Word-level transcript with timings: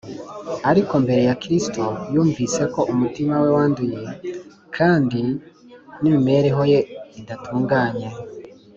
ariko 0.69 0.91
imbere 0.99 1.21
ya 1.29 1.35
Kristo 1.41 1.83
yumvise 2.13 2.61
ko 2.73 2.81
umutima 2.93 3.33
we 3.43 3.49
wanduye, 3.55 3.97
kandi 4.75 5.21
n’imibereho 6.01 6.61
ye 6.71 6.79
idatunganye. 7.19 8.07